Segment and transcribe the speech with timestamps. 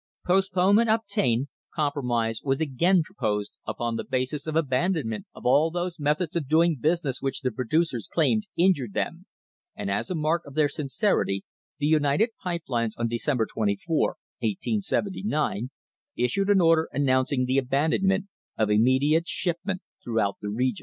[0.25, 6.35] Postponement obtained, compromise was again proposed upon the basis of abandonment of all those methods
[6.35, 9.27] of doing business which the producers claimed in jured them,
[9.75, 11.43] and as a mark of their sincerity
[11.77, 15.69] the United Pipe Lines on December 24, 1879,
[16.15, 18.25] issued an order announcing the abandonment
[18.57, 20.77] of immediate shipment throughout the region.